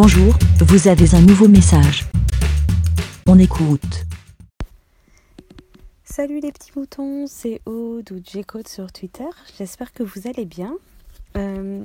Bonjour, 0.00 0.32
vous 0.60 0.86
avez 0.86 1.12
un 1.16 1.20
nouveau 1.22 1.48
message. 1.48 2.04
On 3.26 3.36
écoute. 3.36 4.06
Salut 6.04 6.38
les 6.38 6.52
petits 6.52 6.70
moutons, 6.76 7.26
c'est 7.26 7.60
Aude 7.66 8.12
ou 8.12 8.20
J-Code 8.24 8.68
sur 8.68 8.92
Twitter. 8.92 9.26
J'espère 9.58 9.92
que 9.92 10.04
vous 10.04 10.28
allez 10.28 10.44
bien. 10.44 10.76
Euh, 11.36 11.84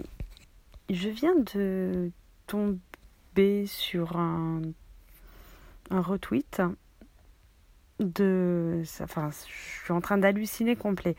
je 0.91 1.09
viens 1.09 1.33
de 1.55 2.11
tomber 2.45 3.65
sur 3.65 4.15
un, 4.15 4.61
un 5.89 6.01
retweet 6.01 6.61
de. 7.99 8.83
Enfin, 9.01 9.31
je 9.31 9.85
suis 9.85 9.91
en 9.91 10.01
train 10.01 10.19
d'halluciner 10.19 10.75
complet. 10.75 11.15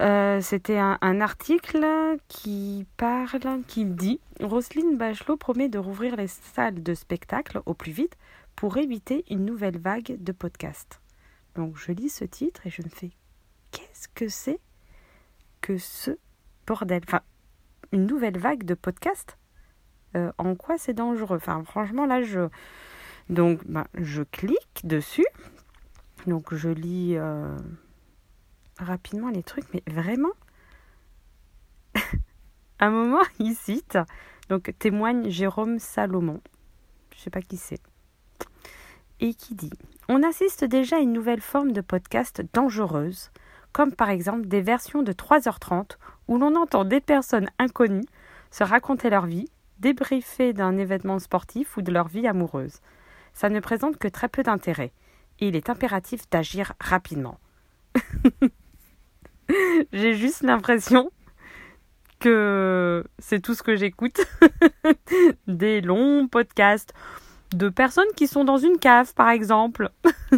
Euh, 0.00 0.40
C'était 0.40 0.78
un, 0.78 1.20
article 1.20 1.86
qui 2.28 2.86
parle, 2.96 3.62
qui 3.66 3.84
dit 3.84 4.20
Roselyne 4.40 4.96
Bachelot 4.96 5.36
promet 5.36 5.68
de 5.68 5.78
rouvrir 5.78 6.16
les 6.16 6.28
salles 6.28 6.82
de 6.82 6.94
spectacle 6.94 7.60
au 7.66 7.74
plus 7.74 7.92
vite 7.92 8.16
pour 8.56 8.78
éviter 8.78 9.24
une 9.28 9.44
nouvelle 9.44 9.78
vague 9.78 10.16
de 10.18 10.32
podcasts. 10.32 11.00
Donc 11.54 11.76
je 11.76 11.92
lis 11.92 12.08
ce 12.08 12.24
titre 12.24 12.66
et 12.66 12.70
je 12.70 12.82
me 12.82 12.88
fais 12.88 13.10
qu'est-ce 13.72 14.08
que 14.08 14.28
c'est 14.28 14.60
que 15.60 15.76
ce 15.76 16.12
bordel? 16.66 17.02
Enfin, 17.06 17.20
une 17.92 18.06
nouvelle 18.06 18.38
vague 18.38 18.64
de 18.64 18.74
podcasts? 18.74 19.36
Euh, 20.16 20.32
En 20.38 20.54
quoi 20.54 20.78
c'est 20.78 20.94
dangereux? 20.94 21.36
Enfin, 21.36 21.62
franchement, 21.64 22.06
là, 22.06 22.22
je. 22.22 22.48
Donc, 23.28 23.60
ben, 23.66 23.86
je 23.94 24.22
clique 24.22 24.80
dessus. 24.84 25.26
Donc, 26.26 26.54
je 26.54 26.68
lis 26.68 27.16
euh, 27.16 27.56
rapidement 28.80 29.30
les 29.30 29.42
trucs, 29.42 29.72
mais 29.72 29.82
vraiment. 29.86 30.32
à 31.94 32.00
un 32.86 32.90
moment, 32.90 33.22
il 33.38 33.54
cite. 33.54 33.98
Donc, 34.48 34.74
témoigne 34.78 35.28
Jérôme 35.30 35.78
Salomon. 35.78 36.40
Je 37.14 37.20
sais 37.20 37.30
pas 37.30 37.42
qui 37.42 37.56
c'est. 37.56 37.80
Et 39.20 39.34
qui 39.34 39.54
dit 39.54 39.72
On 40.08 40.22
assiste 40.22 40.64
déjà 40.64 40.96
à 40.96 41.00
une 41.00 41.12
nouvelle 41.12 41.42
forme 41.42 41.72
de 41.72 41.80
podcast 41.80 42.42
dangereuse, 42.52 43.30
comme 43.72 43.92
par 43.92 44.10
exemple 44.10 44.46
des 44.46 44.62
versions 44.62 45.02
de 45.02 45.12
3h30 45.12 45.96
où 46.28 46.38
l'on 46.38 46.56
entend 46.56 46.84
des 46.84 47.00
personnes 47.00 47.48
inconnues 47.58 48.06
se 48.50 48.64
raconter 48.64 49.10
leur 49.10 49.26
vie, 49.26 49.48
débriefer 49.78 50.52
d'un 50.52 50.76
événement 50.76 51.18
sportif 51.18 51.76
ou 51.76 51.82
de 51.82 51.92
leur 51.92 52.08
vie 52.08 52.26
amoureuse. 52.26 52.80
Ça 53.32 53.48
ne 53.48 53.60
présente 53.60 53.96
que 53.96 54.08
très 54.08 54.28
peu 54.28 54.42
d'intérêt, 54.42 54.92
et 55.38 55.48
il 55.48 55.56
est 55.56 55.70
impératif 55.70 56.28
d'agir 56.30 56.72
rapidement. 56.80 57.38
J'ai 59.92 60.14
juste 60.14 60.42
l'impression 60.42 61.10
que 62.18 63.04
c'est 63.18 63.40
tout 63.40 63.54
ce 63.54 63.62
que 63.62 63.76
j'écoute. 63.76 64.20
des 65.46 65.80
longs 65.80 66.28
podcasts 66.28 66.92
de 67.54 67.68
personnes 67.68 68.12
qui 68.16 68.28
sont 68.28 68.44
dans 68.44 68.58
une 68.58 68.78
cave, 68.78 69.12
par 69.14 69.30
exemple, 69.30 69.90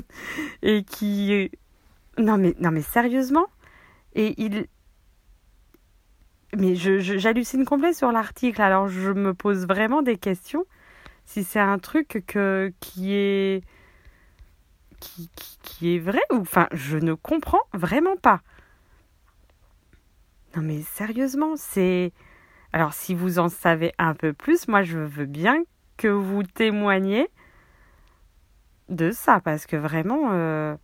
et 0.63 0.83
qui... 0.85 1.51
Non 2.19 2.39
mais, 2.39 2.55
non 2.59 2.71
mais 2.71 2.83
sérieusement? 2.83 3.47
Et 4.15 4.35
il... 4.43 4.67
Mais 6.57 6.75
j'hallucine 6.75 7.61
je, 7.61 7.67
complet 7.67 7.95
sur 7.95 8.13
l'article, 8.13 8.61
alors 8.61 8.89
je 8.89 9.11
me 9.11 9.33
pose 9.35 9.67
vraiment 9.67 10.03
des 10.03 10.19
questions. 10.19 10.65
Si 11.25 11.45
c'est 11.45 11.61
un 11.61 11.79
truc 11.79 12.23
que, 12.27 12.73
qui 12.81 13.15
est... 13.15 13.65
Qui, 15.01 15.29
qui, 15.35 15.59
qui 15.63 15.97
est 15.97 15.99
vrai 15.99 16.21
ou... 16.31 16.37
Enfin, 16.37 16.69
je 16.73 16.97
ne 16.97 17.15
comprends 17.15 17.63
vraiment 17.75 18.17
pas. 18.17 18.43
Non 20.57 20.63
mais 20.63 20.83
sérieusement, 20.83 21.55
c'est... 21.57 22.13
Alors 22.73 22.93
si 22.93 23.15
vous 23.15 23.39
en 23.39 23.49
savez 23.49 23.93
un 23.99 24.15
peu 24.15 24.33
plus, 24.33 24.69
moi 24.69 24.83
je 24.83 24.99
veux 24.99 25.27
bien 25.27 25.63
que 25.97 26.09
vous 26.09 26.43
témoignez 26.43 27.29
de 28.89 29.11
ça, 29.11 29.41
parce 29.41 29.67
que 29.67 29.77
vraiment, 29.77 30.33
euh, 30.33 30.77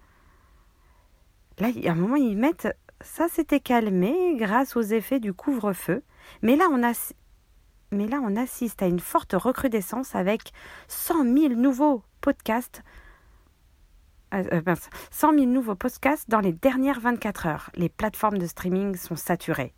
là, 1.58 1.68
à 1.86 1.90
un 1.90 1.94
moment, 1.94 2.16
ils 2.16 2.36
mettent, 2.36 2.68
ça 3.00 3.28
s'était 3.28 3.60
calmé 3.60 4.34
grâce 4.36 4.76
aux 4.76 4.82
effets 4.82 5.20
du 5.20 5.32
couvre-feu, 5.32 6.02
mais 6.42 6.56
là, 6.56 6.68
on. 6.70 6.80
Mais 7.90 8.06
là, 8.06 8.20
on 8.22 8.36
assiste 8.36 8.82
à 8.82 8.86
une 8.86 9.00
forte 9.00 9.32
recrudescence 9.32 10.14
avec 10.14 10.52
100 10.88 11.24
000 11.24 11.54
nouveaux 11.54 12.02
podcasts 12.20 12.82
100 14.32 15.32
000 15.32 15.42
euh, 15.42 15.46
nouveaux 15.46 15.74
podcasts 15.74 16.28
dans 16.28 16.40
les 16.40 16.52
dernières 16.52 17.00
24 17.00 17.46
heures. 17.46 17.70
Les 17.74 17.88
plateformes 17.88 18.38
de 18.38 18.46
streaming 18.46 18.96
sont 18.96 19.16
saturées. 19.16 19.72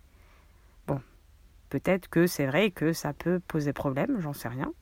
Bon, 0.87 1.00
peut-être 1.69 2.09
que 2.09 2.27
c'est 2.27 2.47
vrai 2.47 2.71
que 2.71 2.93
ça 2.93 3.12
peut 3.12 3.41
poser 3.41 3.72
problème, 3.72 4.21
j'en 4.21 4.33
sais 4.33 4.49
rien. 4.49 4.72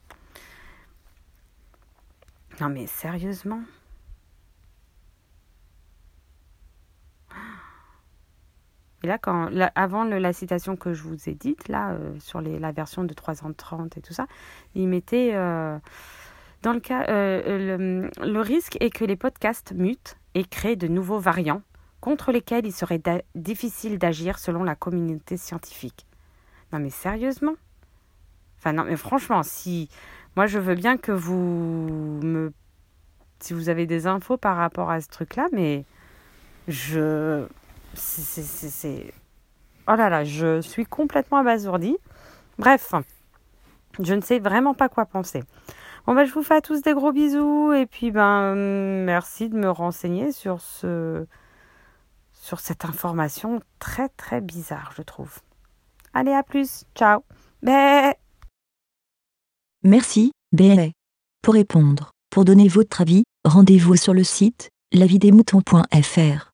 Non 2.59 2.69
mais 2.69 2.87
sérieusement? 2.87 3.61
Et 9.03 9.07
là, 9.07 9.17
avant 9.75 10.03
la 10.03 10.33
citation 10.33 10.75
que 10.75 10.93
je 10.93 11.03
vous 11.03 11.29
ai 11.29 11.33
dite, 11.33 11.69
là, 11.69 11.91
euh, 11.91 12.19
sur 12.19 12.41
la 12.41 12.71
version 12.71 13.05
de 13.05 13.13
330 13.13 13.97
et 13.97 14.01
tout 14.01 14.13
ça, 14.13 14.27
il 14.75 14.87
mettait, 14.89 15.31
euh, 15.35 15.77
dans 16.61 16.73
le 16.73 16.79
cas, 16.79 17.05
euh, 17.09 17.77
le, 17.77 18.09
le, 18.25 18.41
risque 18.41 18.77
est 18.81 18.89
que 18.89 19.05
les 19.05 19.15
podcasts 19.15 19.73
mutent 19.73 20.17
et 20.33 20.43
créent 20.43 20.75
de 20.75 20.87
nouveaux 20.87 21.19
variants 21.19 21.61
contre 22.01 22.31
lesquels 22.31 22.65
il 22.65 22.73
serait 22.73 23.01
difficile 23.35 23.97
d'agir 23.97 24.39
selon 24.39 24.63
la 24.63 24.75
communauté 24.75 25.37
scientifique. 25.37 26.05
Non 26.71 26.79
mais 26.79 26.89
sérieusement? 26.89 27.55
Enfin 28.57 28.73
non 28.73 28.83
mais 28.83 28.97
franchement, 28.97 29.43
si 29.43 29.89
moi, 30.35 30.47
je 30.47 30.59
veux 30.59 30.75
bien 30.75 30.97
que 30.97 31.11
vous 31.11 32.21
me. 32.23 32.53
Si 33.39 33.53
vous 33.53 33.69
avez 33.69 33.85
des 33.85 34.07
infos 34.07 34.37
par 34.37 34.57
rapport 34.57 34.89
à 34.89 35.01
ce 35.01 35.09
truc-là, 35.09 35.47
mais 35.51 35.83
je. 36.67 37.45
C'est. 37.93 39.13
Oh 39.87 39.95
là 39.95 40.09
là, 40.09 40.23
je 40.23 40.61
suis 40.61 40.85
complètement 40.85 41.39
abasourdie. 41.39 41.97
Bref, 42.57 42.93
je 43.99 44.13
ne 44.13 44.21
sais 44.21 44.39
vraiment 44.39 44.73
pas 44.73 44.87
quoi 44.87 45.05
penser. 45.05 45.43
Bon, 46.05 46.15
ben, 46.15 46.25
je 46.25 46.33
vous 46.33 46.43
fais 46.43 46.55
à 46.55 46.61
tous 46.61 46.81
des 46.81 46.93
gros 46.93 47.11
bisous 47.11 47.73
et 47.73 47.85
puis, 47.85 48.11
ben, 48.11 48.55
merci 48.55 49.49
de 49.49 49.55
me 49.55 49.69
renseigner 49.69 50.31
sur 50.31 50.61
ce. 50.61 51.25
sur 52.33 52.59
cette 52.59 52.85
information 52.85 53.59
très 53.79 54.09
très 54.09 54.41
bizarre, 54.41 54.91
je 54.95 55.01
trouve. 55.01 55.39
Allez, 56.13 56.33
à 56.33 56.43
plus. 56.43 56.85
Ciao. 56.95 57.23
Bé 57.61 58.13
Merci, 59.83 60.31
BLA. 60.51 60.89
Pour 61.41 61.53
répondre, 61.53 62.11
pour 62.29 62.43
donner 62.43 62.67
votre 62.67 63.01
avis, 63.01 63.23
rendez-vous 63.45 63.95
sur 63.95 64.13
le 64.13 64.23
site 64.23 64.69
lavidemouton.fr. 64.91 66.48